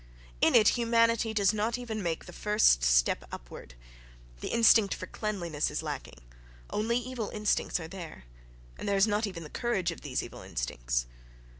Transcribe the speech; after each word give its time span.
In 0.41 0.55
it 0.55 0.69
humanity 0.69 1.31
does 1.31 1.53
not 1.53 1.77
even 1.77 2.01
make 2.01 2.25
the 2.25 2.33
first 2.33 2.83
step 2.83 3.23
upward—the 3.31 4.47
instinct 4.47 4.95
for 4.95 5.05
cleanliness 5.05 5.69
is 5.69 5.83
lacking.... 5.83 6.21
Only 6.71 6.97
evil 6.97 7.29
instincts 7.29 7.79
are 7.79 7.87
there, 7.87 8.23
and 8.79 8.89
there 8.89 8.97
is 8.97 9.05
not 9.05 9.27
even 9.27 9.43
the 9.43 9.49
courage 9.51 9.91
of 9.91 10.01
these 10.01 10.23
evil 10.23 10.41
instincts. 10.41 11.05